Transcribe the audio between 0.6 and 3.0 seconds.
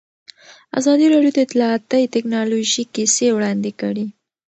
ازادي راډیو د اطلاعاتی تکنالوژي